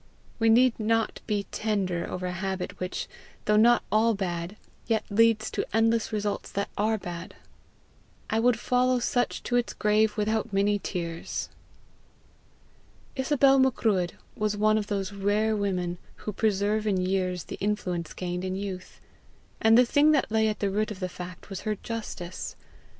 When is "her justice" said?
21.61-22.55